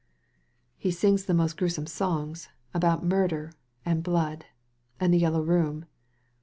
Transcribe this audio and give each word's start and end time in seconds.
*" 0.41 0.45
He 0.79 0.89
sings 0.89 1.25
the 1.25 1.33
most 1.35 1.57
gruesome 1.57 1.85
songs— 1.85 2.49
about 2.73 3.05
murder, 3.05 3.53
and 3.85 4.01
blood, 4.01 4.45
and 4.99 5.13
the 5.13 5.19
Yellow 5.19 5.43
Room." 5.43 5.85